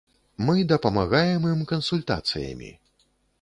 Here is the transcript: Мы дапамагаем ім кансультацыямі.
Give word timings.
Мы 0.45 0.55
дапамагаем 0.71 1.45
ім 1.51 1.61
кансультацыямі. 1.73 2.73